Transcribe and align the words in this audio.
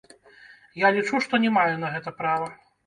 Я 0.85 0.91
лічу, 0.95 1.15
што 1.27 1.43
не 1.47 1.55
маю 1.61 1.71
на 1.87 1.95
гэта 1.97 2.17
права. 2.25 2.55